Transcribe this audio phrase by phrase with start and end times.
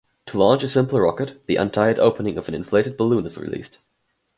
[0.25, 3.77] To launch a simple rocket, the untied opening of an inflated balloon is released.